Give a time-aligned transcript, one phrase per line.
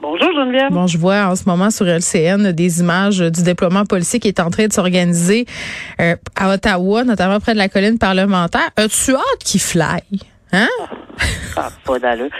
[0.00, 0.70] Bonjour, Geneviève.
[0.70, 4.38] Bon, je vois en ce moment sur LCN des images du déploiement policier qui est
[4.38, 5.44] en train de s'organiser
[6.00, 8.70] euh, à Ottawa, notamment près de la colline parlementaire.
[8.76, 10.00] As-tu hâte qu'il fly?
[10.52, 10.68] Hein?
[11.56, 12.30] Ah, pas d'allure.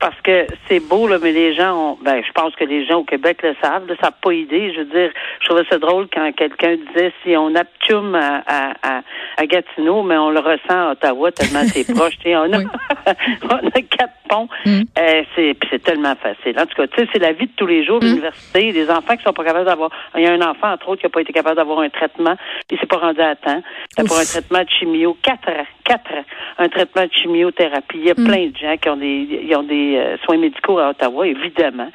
[0.00, 3.00] Parce que c'est beau, là, mais les gens ont, ben, je pense que les gens
[3.00, 4.72] au Québec le savent, là, ça n'a pas idée.
[4.72, 8.72] Je veux dire, je trouvais ça drôle quand quelqu'un disait si on aptume à, à,
[8.82, 9.02] à,
[9.36, 12.16] à Gatineau, mais on le ressent à Ottawa tellement c'est proche.
[12.16, 12.64] Tu sais, on, a, Oui.
[13.44, 14.48] on a quatre ponts.
[14.64, 14.80] Mm.
[14.98, 16.58] Euh, c'est, c'est tellement facile.
[16.58, 19.16] En tout cas, tu sais, c'est la vie de tous les jours, l'université, des enfants
[19.16, 19.90] qui sont pas capables d'avoir.
[20.16, 22.36] Il y a un enfant, entre autres, qui n'a pas été capable d'avoir un traitement,
[22.70, 23.62] il s'est pas rendu à temps.
[23.98, 26.24] Euh, Pour un traitement de chimio, quatre ans, quatre ans,
[26.58, 27.98] un traitement de chimiothérapie.
[27.98, 30.78] Il y a plein de gens qui ont des, ils ont des euh, soins médicaux
[30.78, 31.90] à Ottawa, évidemment.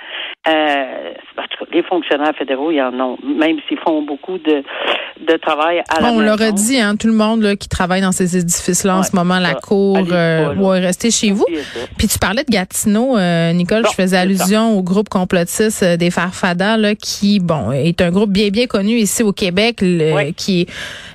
[0.47, 1.13] Euh,
[1.57, 4.63] tout cas, les fonctionnaires fédéraux, ils en ont, même s'ils font beaucoup de,
[5.27, 8.01] de travail à la Bon, on l'aurait dit, hein, tout le monde là, qui travaille
[8.01, 9.59] dans ces édifices-là en ce moment, la ça.
[9.61, 11.45] cour, euh, ouais, restez chez vous.
[11.97, 15.97] Puis tu parlais de Gatineau, euh, Nicole, Bon, je faisais allusion au groupe complotiste euh,
[15.97, 20.31] des Farfadas, là, qui, bon, est un groupe bien bien connu ici au Québec, le-
[20.31, 20.67] qui est,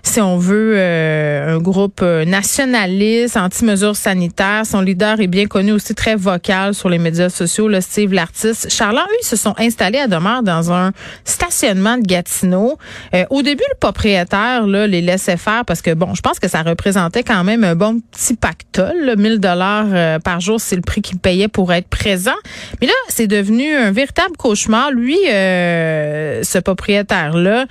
[0.03, 4.63] si on veut, euh, un groupe nationaliste, anti-mesures sanitaires.
[4.65, 8.71] Son leader est bien connu aussi, très vocal sur les médias sociaux, le Steve l'artiste.
[8.71, 10.07] Charland, eux, ils se sont installés à
[10.43, 10.93] dans un
[11.25, 12.79] stationnement de Gatineau.
[13.15, 16.49] Euh, au début, le propriétaire là, les laissait faire parce que, bon, je pense que
[16.49, 19.05] ça représentait quand même un bon petit pactole.
[19.05, 19.17] là.
[19.17, 22.37] 1000 dollars euh, par jour, c'est le prix qu'il payait pour être présent.
[22.81, 24.91] Mais là, c'est devenu un véritable cauchemar.
[24.91, 27.67] Lui, euh, ce propriétaire-là,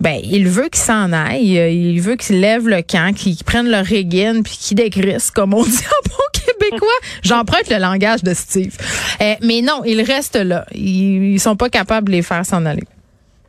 [0.00, 1.52] ben, il veut qu'il s'en aille.
[1.52, 5.62] Il veut qu'il lève le camp, qu'il prenne le Reagan, puis qu'il dégrisse, comme on
[5.62, 6.88] dit en bon québécois?
[7.22, 8.76] J'emprunte le langage de Steve.
[9.20, 10.64] Euh, mais non, il reste là.
[10.72, 12.84] Ils, ils sont pas capables de les faire s'en aller.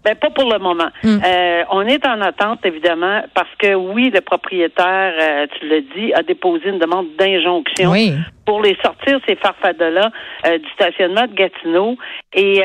[0.04, 0.90] Ben, pas pour le moment.
[1.04, 1.20] Mm.
[1.24, 6.12] Euh, on est en attente, évidemment, parce que oui, le propriétaire, euh, tu l'as dit,
[6.14, 8.14] a déposé une demande d'injonction Oui.
[8.44, 10.10] pour les sortir, ces farfadas-là,
[10.48, 11.98] euh, du stationnement de Gatineau.
[12.34, 12.64] Et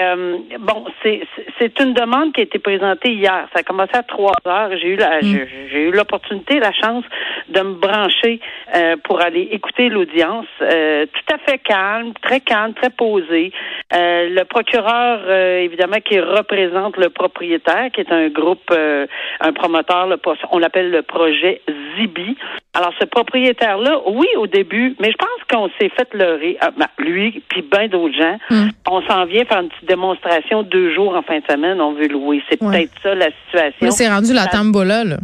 [0.61, 3.49] bon, c'est une demande qui a été présentée hier.
[3.53, 4.71] Ça a commencé à trois heures.
[4.81, 7.05] J'ai eu la j'ai j'ai eu l'opportunité, la chance
[7.49, 8.41] de me brancher
[8.75, 10.47] euh, pour aller écouter l'audience.
[10.63, 13.53] Euh, tout à fait calme, très calme, très posé.
[13.95, 19.07] Euh, le procureur, euh, évidemment, qui représente le propriétaire, qui est un groupe, euh,
[19.41, 20.17] un promoteur, le,
[20.51, 21.61] on l'appelle le projet
[21.97, 22.37] Zibi.
[22.75, 26.87] Alors, ce propriétaire-là, oui, au début, mais je pense qu'on s'est fait leurrer, ah, ben,
[26.99, 28.39] lui, puis bien d'autres gens.
[28.51, 28.69] Mm.
[28.91, 32.09] On s'en vient faire une petite démonstration deux jours en fin de semaine, on veut
[32.09, 32.43] louer.
[32.51, 32.71] C'est Ouais.
[32.89, 33.87] peut-être ça la situation.
[33.87, 35.17] Là, c'est rendu la tambola, là.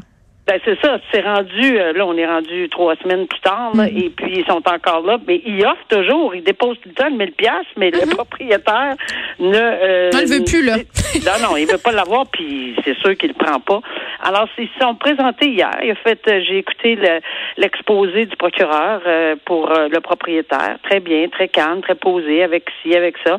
[0.47, 3.84] Ben c'est ça, c'est rendu, euh, là, on est rendu trois semaines plus tard, là,
[3.86, 4.04] Mm-hmm.
[4.04, 7.08] et puis ils sont encore là, mais ils offrent toujours, ils déposent tout le temps
[7.08, 8.97] le 1000 pièces, mais le propriétaire
[9.38, 9.54] ne...
[9.56, 10.10] Euh.
[10.12, 10.76] Non, il veut plus, là.
[11.25, 13.81] non, non, il veut pas l'avoir, puis c'est sûr qu'il le prend pas.
[14.25, 15.70] Alors, ils se sont présentés hier.
[15.70, 17.20] A fait, euh, j'ai écouté le-
[17.56, 20.76] l'exposé du procureur euh, pour euh, le propriétaire.
[20.82, 23.38] Très bien, très calme, très posé, avec ci, avec ça.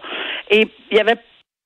[0.50, 1.18] Et il y avait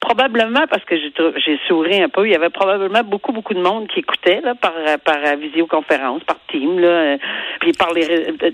[0.07, 3.89] probablement, parce que j'ai souri un peu, il y avait probablement beaucoup, beaucoup de monde
[3.89, 4.73] qui écoutait là, par,
[5.03, 7.17] par visioconférence, par team, là, euh,
[7.59, 8.09] puis par les...
[8.09, 8.51] euh,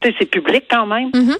[0.00, 1.10] tu sais, c'est public quand même.
[1.12, 1.36] Mhm.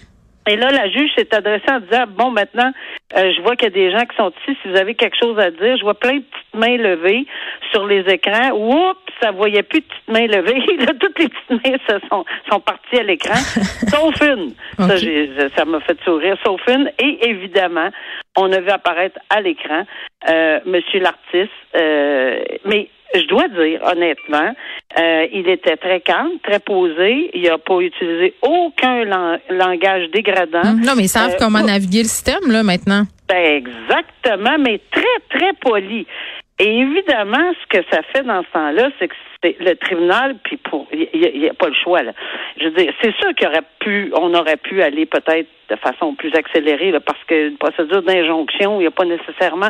[0.49, 2.73] Et là, la juge s'est adressée en disant bon, maintenant,
[3.17, 4.59] euh, je vois qu'il y a des gens qui sont ici.
[4.63, 7.27] Si vous avez quelque chose à dire, je vois plein de petites mains levées
[7.73, 8.51] sur les écrans.
[8.53, 10.77] Oups, ça voyait plus de petites mains levées.
[10.85, 13.35] Là, toutes les petites mains se sont, sont parties à l'écran,
[13.89, 14.53] sauf une.
[14.77, 14.97] Ça, Ok.
[15.01, 16.91] j'ai- ça m'a fait sourire, sauf une.
[16.99, 17.89] Et évidemment,
[18.37, 19.85] on a vu apparaître à l'écran
[20.29, 21.51] euh, Monsieur l'artiste.
[21.77, 24.53] euh, mais je dois dire, honnêtement,
[24.99, 27.31] euh, il était très calme, très posé.
[27.35, 30.63] Il n'a pas utilisé aucun lan- langage dégradant.
[30.65, 31.67] Hum, Non, mais ils savent Euh, comment oh.
[31.67, 33.03] naviguer le système, là, maintenant.
[33.29, 35.03] Ben, exactement, mais très,
[35.39, 36.07] très poli.
[36.61, 40.89] Et évidemment, ce que ça fait dans ce temps-là, c'est que le tribunal, puis pour,
[40.93, 42.13] il n'y a, pas le choix, là.
[42.61, 46.15] Je veux dire, c'est sûr qu'il aurait pu, on aurait pu aller peut-être de façon
[46.15, 49.69] plus accélérée, là, parce qu'une procédure d'injonction, il n'y a pas nécessairement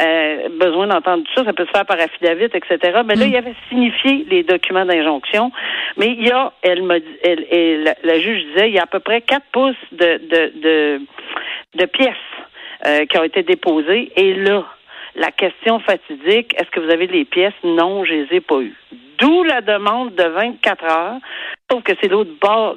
[0.00, 2.78] euh, besoin d'entendre ça, ça peut se faire par affidavit, etc.
[3.06, 5.52] Mais là, il avait signifié les documents d'injonction,
[5.96, 8.80] mais il y a, elle m'a dit, elle, et la, la juge disait, il y
[8.80, 11.00] a à peu près quatre pouces de, de, de,
[11.76, 12.16] de pièces
[12.86, 14.64] euh, qui ont été déposées, et là,
[15.16, 17.54] la question fatidique, est-ce que vous avez les pièces?
[17.62, 18.76] Non, je les ai pas eues.
[19.18, 21.18] D'où la demande de 24 heures
[21.70, 22.76] Sauf que c'est l'autre bord.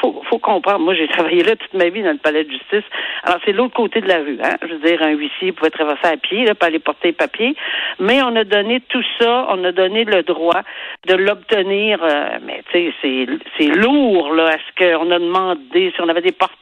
[0.00, 0.80] Faut, faut comprendre.
[0.80, 2.84] Moi, j'ai travaillé là toute ma vie dans le palais de justice.
[3.22, 4.38] Alors, c'est l'autre côté de la rue.
[4.42, 4.56] Hein?
[4.62, 7.56] Je veux dire, un huissier pouvait traverser à pied, là, pas aller porter les papiers.
[7.98, 10.60] Mais on a donné tout ça, on a donné le droit
[11.06, 12.02] de l'obtenir.
[12.02, 13.26] Euh, mais tu sais,
[13.56, 16.58] c'est lourd, là, à ce qu'on a demandé, si on avait des portables.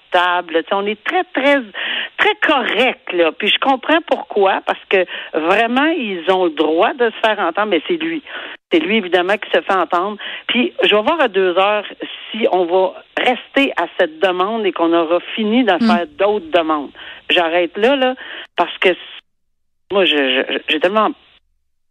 [0.72, 1.60] On est très, très,
[2.16, 3.32] très correct, là.
[3.32, 5.04] Puis je comprends pourquoi, parce que
[5.34, 8.22] vraiment, ils ont le droit de se faire entendre, mais c'est lui.
[8.72, 10.16] C'est lui, évidemment, qui se fait entendre.
[10.48, 11.84] Puis, je vais voir à deux heures
[12.30, 15.86] si on va rester à cette demande et qu'on aura fini d'en mm.
[15.86, 16.90] faire d'autres demandes.
[17.30, 18.14] J'arrête là, là,
[18.56, 18.90] parce que
[19.92, 21.10] moi, j'ai tellement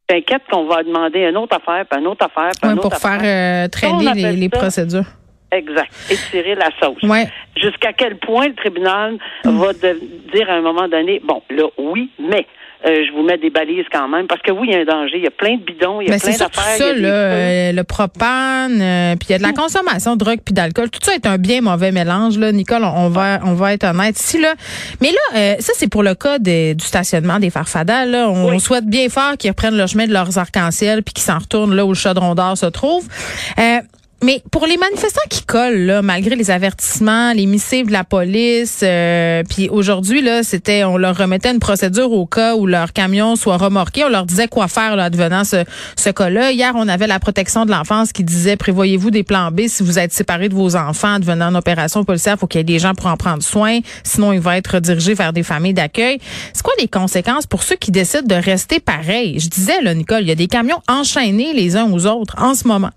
[0.10, 2.98] inquiète qu'on va demander une autre affaire, puis une autre affaire, puis une autre pour
[2.98, 5.06] faire euh, traîner les, les procédures.
[5.52, 5.92] Exact.
[6.10, 7.02] Étirer la sauce.
[7.04, 7.28] Ouais.
[7.56, 12.46] Jusqu'à quel point le tribunal va dire à un moment donné, bon, là, oui, mais
[12.86, 14.86] euh, je vous mets des balises quand même parce que oui, il y a un
[14.86, 15.18] danger.
[15.18, 16.78] Il y a plein de bidons, il y a plein d'affaires.
[16.78, 20.54] ça, euh, le propane, euh, puis il y a de la consommation de drogue puis
[20.54, 20.90] d'alcool.
[20.92, 22.38] Tout ça est un bien mauvais mélange.
[22.38, 24.18] Là, Nicole, on, va on va être honnête.
[24.18, 24.54] Si là,
[25.02, 28.12] mais là, ça c'est pour le cas du stationnement des farfadales.
[28.12, 31.40] Là, on, souhaite bien fort qu'ils reprennent le chemin de leurs arcs-en-ciel puis qu'ils s'en
[31.40, 33.08] retournent là où le chaudron d'or se trouve.
[34.24, 38.80] Mais pour les manifestants qui collent, là, malgré les avertissements, les missives de la police,
[38.82, 43.36] euh, puis aujourd'hui, là, c'était, on leur remettait une procédure au cas où leur camion
[43.36, 44.04] soit remorqué.
[44.06, 45.64] On leur disait quoi faire là, advenant ce,
[45.98, 46.52] ce cas-là.
[46.54, 50.00] Hier, on avait la protection de l'enfance qui disait prévoyez-vous des plans B si vous
[50.00, 52.40] êtes séparés de vos enfants advenant une opération policière.
[52.40, 55.14] Faut qu'il y ait des gens pour en prendre soin, sinon ils vont être dirigés
[55.14, 56.20] vers des familles d'accueil.
[56.54, 59.40] C'est quoi les conséquences pour ceux qui décident de rester pareils?
[59.40, 62.56] Je disais, là, Nicole, il y a des camions enchaînés les uns aux autres en
[62.56, 62.92] ce moment.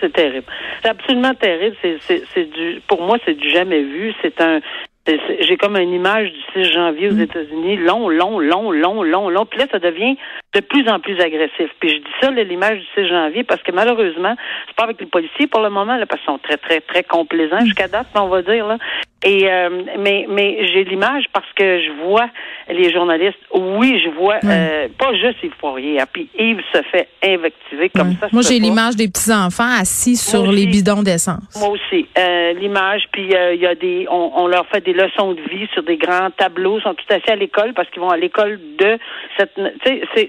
[0.00, 0.46] C'est terrible.
[0.82, 1.76] C'est absolument terrible.
[1.82, 4.12] C'est du, pour moi, c'est du jamais vu.
[4.22, 4.60] C'est un,
[5.06, 7.20] j'ai comme une image du 6 janvier aux mm.
[7.20, 9.46] États-Unis, long, long, long, long, long, long.
[9.46, 10.16] Puis là, ça devient
[10.54, 11.70] de plus en plus agressif.
[11.78, 14.34] Puis je dis ça, l'image du 6 janvier, parce que malheureusement,
[14.66, 17.02] c'est pas avec les policiers pour le moment, là, parce qu'ils sont très, très, très
[17.02, 17.66] complaisants mm.
[17.66, 18.66] jusqu'à date, on va dire.
[18.66, 18.78] Là.
[19.24, 22.28] Et euh, mais mais j'ai l'image parce que je vois
[22.68, 23.38] les journalistes.
[23.54, 25.98] Oui, je vois euh, pas juste Yves Poirier.
[25.98, 28.28] Hein, puis Yves se fait invectiver comme ça.
[28.32, 31.58] Moi, j'ai l'image des petits enfants assis sur les bidons d'essence.
[31.58, 33.04] Moi aussi, euh, l'image.
[33.12, 35.96] Puis il y a des, on, on, leur fait des leçons de vie sur des
[35.96, 36.78] grands tableaux.
[36.78, 38.98] Ils sont tout assis à l'école parce qu'ils vont à l'école de
[39.38, 39.54] cette.
[39.54, 40.28] Tu sais,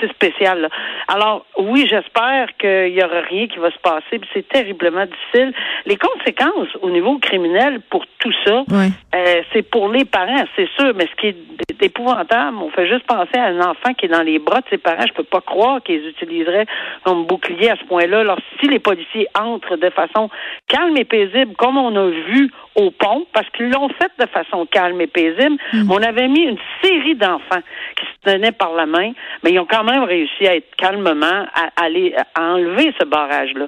[0.00, 0.62] c'est spécial.
[0.62, 0.68] Là.
[1.06, 4.20] Alors oui, j'espère qu'il y aura rien qui va se passer.
[4.34, 5.54] C'est terriblement difficile.
[5.86, 10.92] Les conséquences au niveau criminel pour tout ça, euh, c'est pour les parents, c'est sûr,
[10.94, 14.22] mais ce qui est épouvantable, on fait juste penser à un enfant qui est dans
[14.22, 15.04] les bras de ses parents.
[15.06, 16.66] Je peux pas croire qu'ils utiliseraient
[17.04, 18.20] comme bouclier à ce point-là.
[18.20, 20.30] Alors, si les policiers entrent de façon
[20.68, 24.66] calme et paisible, comme on a vu au pont, parce qu'ils l'ont fait de façon
[24.66, 25.90] calme et paisible, mm.
[25.90, 27.62] on avait mis une série d'enfants
[27.96, 29.12] qui se tenaient par la main,
[29.42, 33.66] mais ils ont quand même réussi à être calmement, à aller à enlever ce barrage-là.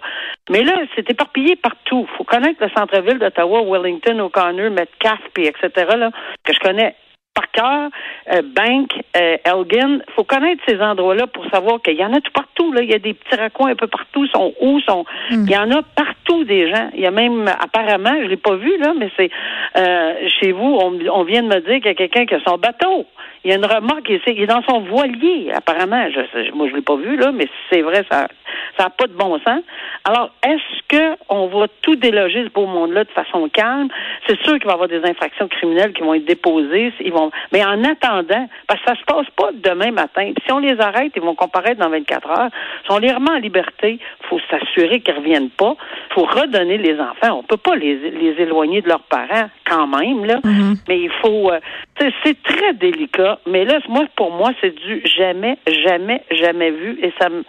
[0.50, 2.06] Mais là, c'est éparpillé partout.
[2.17, 6.11] faut connaître le centre-ville d'Ottawa, Wellington, O'Connor, Metcalfe, puis etc., là,
[6.45, 6.95] que je connais
[7.35, 7.91] par cœur,
[8.33, 9.99] euh, Bank, euh, Elgin.
[10.15, 12.73] faut connaître ces endroits-là pour savoir qu'il y en a tout partout.
[12.73, 12.83] Là.
[12.83, 14.27] Il y a des petits raccoins un peu partout.
[14.29, 14.81] sont où?
[14.81, 15.05] Sont...
[15.31, 15.45] Hmm.
[15.45, 16.91] Il y en a partout des gens.
[16.95, 19.31] Il y a même, apparemment, je l'ai pas vu, là, mais c'est
[19.77, 22.41] euh, chez vous, on, on, vient de me dire qu'il y a quelqu'un qui a
[22.47, 23.06] son bateau.
[23.45, 26.09] Il y a une remorque, il est dans son voilier, apparemment.
[26.11, 28.29] Je, moi, je l'ai pas vu, là, mais c'est vrai, ça
[28.77, 29.62] ça n'a pas de bon sens.
[30.06, 33.89] Alors, est-ce que on va tout déloger ce beau monde-là de façon calme?
[34.27, 36.93] C'est sûr qu'il va y avoir des infractions criminelles qui vont être déposées.
[37.01, 40.33] Ils vont, mais en attendant, parce que ça se passe pas demain matin.
[40.45, 42.51] si on les arrête, ils vont comparaître dans 24 heures.
[42.85, 43.99] Si on les remet en liberté,
[44.29, 45.75] faut s'assurer qu'ils reviennent pas.
[46.11, 47.39] Faut redonner les enfants.
[47.39, 50.37] On peut pas les, les éloigner de leurs parents quand même, là.
[50.44, 50.77] Mm-hmm.
[50.87, 51.61] Mais il faut, euh,
[52.23, 53.39] c'est très délicat.
[53.46, 56.99] Mais là, moi, pour moi, c'est du jamais, jamais, jamais vu.
[57.03, 57.43] Et ça me,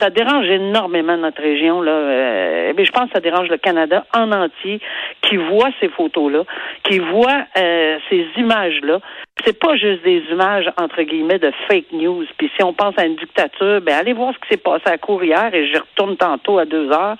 [0.00, 1.92] ça dérange énormément notre région là.
[1.92, 4.80] Euh, mais je pense que ça dérange le Canada en entier
[5.22, 6.44] qui voit ces photos-là,
[6.84, 9.00] qui voit euh, ces images-là.
[9.44, 12.24] C'est pas juste des images entre guillemets de fake news.
[12.38, 14.98] Puis si on pense à une dictature, ben allez voir ce qui s'est passé à
[14.98, 17.16] Cour hier et je retourne tantôt à deux heures.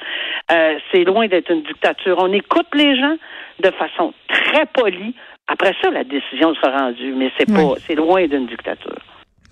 [0.50, 2.16] Euh, c'est loin d'être une dictature.
[2.18, 3.16] On écoute les gens
[3.60, 5.14] de façon très polie.
[5.48, 9.00] Après ça, la décision sera rendue, mais c'est pas, c'est loin d'une dictature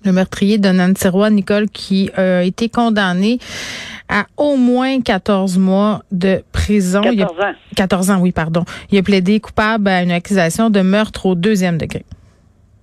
[0.05, 3.39] le meurtrier de Nancy Roy, Nicole, qui a été condamné
[4.09, 7.03] à au moins 14 mois de prison.
[7.03, 7.53] 14 ans.
[7.77, 8.65] 14 ans, oui, pardon.
[8.91, 12.05] Il a plaidé coupable à une accusation de meurtre au deuxième degré.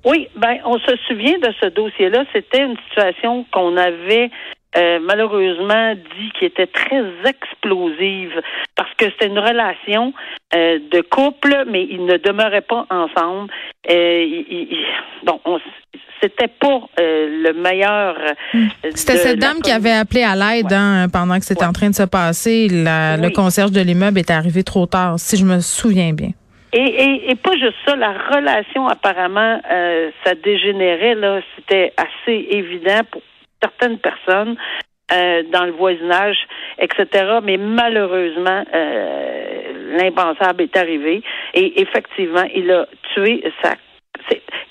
[0.06, 2.26] Oui, ben on se souvient de ce dossier-là.
[2.32, 4.30] C'était une situation qu'on avait
[4.78, 8.42] euh, malheureusement dit qu'il était très explosive
[8.76, 10.14] parce que c'était une relation
[10.56, 13.52] euh, de couple, mais ils ne demeuraient pas ensemble.
[13.90, 14.26] Euh,
[15.24, 15.40] bon,
[16.22, 18.18] c'était pas le meilleur.
[18.54, 18.68] Hmm.
[18.94, 21.96] C'était cette dame qui avait appelé à l'aide hein, pendant que c'était en train de
[21.96, 22.68] se passer.
[22.70, 26.32] Le concierge de l'immeuble est arrivé trop tard, si je me souviens bien.
[26.76, 32.48] Et, et, et, pas juste ça, la relation apparemment, euh, ça dégénérait là, c'était assez
[32.50, 33.22] évident pour
[33.62, 34.56] certaines personnes
[35.12, 36.38] euh, dans le voisinage,
[36.80, 37.40] etc.
[37.44, 41.22] Mais malheureusement, euh, l'impensable est arrivé
[41.54, 43.76] et effectivement, il a tué sa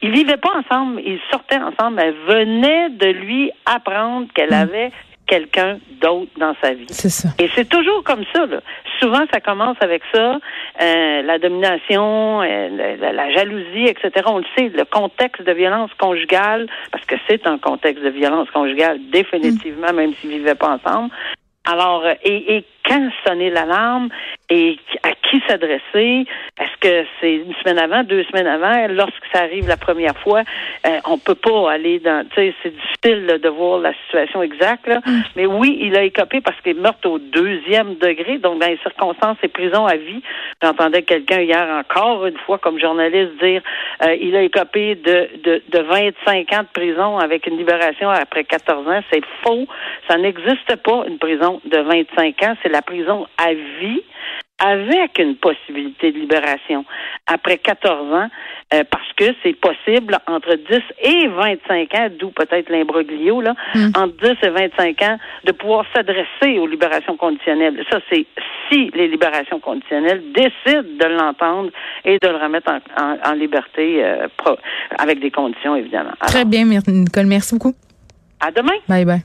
[0.03, 2.01] ils vivaient pas ensemble, ils sortaient ensemble.
[2.01, 4.53] Elle venait de lui apprendre qu'elle mm.
[4.53, 4.93] avait
[5.27, 6.87] quelqu'un d'autre dans sa vie.
[6.89, 7.29] C'est ça.
[7.39, 8.47] Et c'est toujours comme ça.
[8.47, 8.61] Là.
[9.01, 10.39] Souvent, ça commence avec ça,
[10.81, 14.11] euh, la domination, euh, la, jalousie, etc.
[14.27, 18.51] On le sait, le contexte de violence conjugale, parce que c'est un contexte de violence
[18.51, 21.11] conjugale définitivement, même s'ils vivaient pas ensemble.
[21.67, 24.11] Alors, euh, et, et quand sonner l'alarme
[24.51, 26.27] et à qui s'adresser?
[26.61, 28.87] Est-ce que c'est une semaine avant, deux semaines avant?
[28.89, 30.43] Lorsque ça arrive la première fois,
[30.87, 32.27] euh, on peut pas aller dans.
[32.31, 34.87] Tu sais, c'est difficile de voir la situation exacte.
[34.87, 35.01] Là.
[35.05, 35.23] Mm.
[35.37, 38.79] Mais oui, il a écopé parce qu'il est meurtre au deuxième degré, donc dans les
[38.79, 40.23] circonstances, c'est prison à vie.
[40.63, 43.63] J'entendais quelqu'un hier encore une fois comme journaliste dire
[44.03, 48.45] euh, il a écopé de, de, de 25 ans de prison avec une libération après
[48.45, 49.01] 14 ans.
[49.13, 49.67] C'est faux.
[50.09, 52.55] Ça n'existe pas, une prison de 25 ans.
[52.63, 54.03] C'est la prison à vie
[54.59, 56.85] avec une possibilité de libération
[57.27, 58.29] après 14 ans,
[58.73, 63.91] euh, parce que c'est possible entre 10 et 25 ans, d'où peut-être l'imbroglio, là, hmm.
[63.97, 67.85] entre 10 et 25 ans, de pouvoir s'adresser aux libérations conditionnelles.
[67.91, 68.27] Ça, c'est
[68.71, 71.71] si les libérations conditionnelles décident de l'entendre
[72.05, 74.29] et de le remettre en, liberté euh,
[74.99, 76.13] avec des conditions, évidemment.
[76.21, 77.27] Très bien, Nicole.
[77.27, 77.75] Merci beaucoup.
[78.41, 78.79] À demain.
[78.89, 79.23] Bye bye.